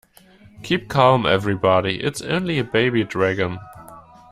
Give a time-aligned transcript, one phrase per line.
[0.63, 3.59] Keep calm everybody, it's only a baby dragon.